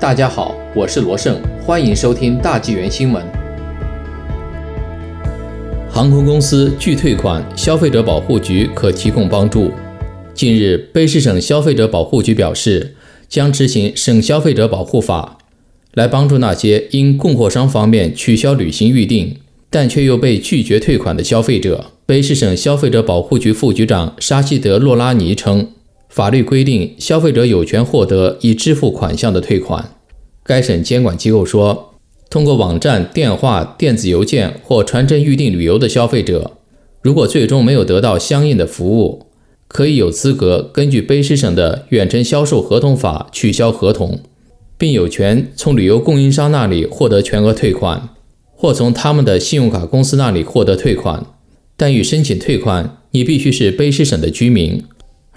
[0.00, 3.20] 大家好，我是罗胜，欢迎收听大纪元新闻。
[5.90, 9.72] 航空公司拒退款，消费者保护局可提供帮助。
[10.32, 12.94] 近日，卑诗省消费者保护局表示，
[13.28, 15.38] 将执行省消费者保护法，
[15.94, 19.34] 来帮助那些因供货商方面取消旅行预订，
[19.68, 21.86] 但却又被拒绝退款的消费者。
[22.06, 25.66] 卑诗省消费者保护局副局长沙希德·洛拉尼称。
[26.08, 29.94] 法律规定，消费者有权获得已支付款项的退款。
[30.42, 31.94] 该省监管机构说，
[32.30, 36.52] 通过网站、电话、电子邮件或传真预订旅游的消费者，
[37.02, 39.26] 如果最终没有得到相应的服务，
[39.68, 44.20] 可以有资格根据卑诗省的远程销售合同法取消合同，
[44.78, 48.08] 并有权从旅游供应商那里获得全额退款，
[48.54, 51.26] 或从他们的信用卡公司那里获得退款。
[51.76, 54.82] 但欲申请退款，你必须是卑诗省的居民。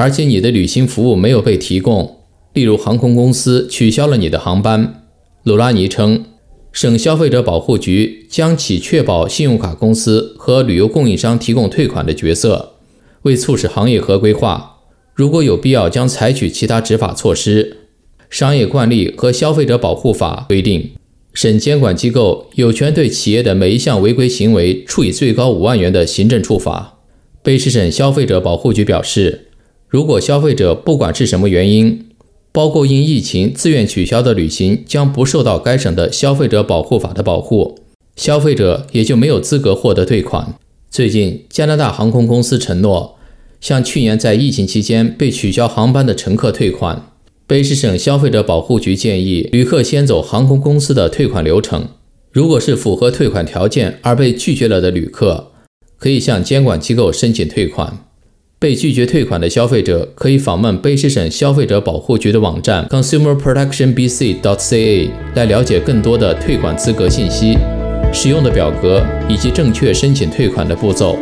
[0.00, 2.18] 而且你的旅行服务没有被提供，
[2.52, 5.02] 例如航空公司取消了你的航班。
[5.42, 6.24] 鲁拉尼称，
[6.70, 12.74] 省消费者保护局将起确保信用卡公司和旅游供应商提供退款的角色，
[13.22, 14.76] 为促使行业合规化，
[15.14, 17.78] 如果有必要，将采取其他执法措施。
[18.30, 20.92] 商业惯例和消费者保护法规定，
[21.32, 27.00] 省监管机构有权对企业的每一项违规行为处以最高五万元的行政处罚。
[27.42, 29.46] 卑诗省消费者保护局表示。
[29.88, 32.06] 如果消费者不管是什么原因，
[32.52, 37.78] 包括因疫情自愿取消的旅行，将不受到该省的消费者保护法的保护，
[38.14, 40.54] 消费者也就没有资格获得退款。
[40.90, 43.16] 最近，加拿大航空公司承诺
[43.60, 47.10] 向去年在疫情期间被取消航班的乘客退款。
[47.46, 51.88] 卑诗省消费者保护局建议旅客先走航空公司的退款流程，
[52.30, 55.52] 如果是符合退款条件而被拒绝了的旅客，
[55.96, 58.07] 可以向监管机构申请退款。
[58.60, 67.56] 被拒绝退款的消费者可以访问卑诗省消费者保护局的网站 consumerprotectionbc.ca 来了解更多的退款资格信息、
[68.12, 71.16] 使用的表格以及正确申请退款的步骤。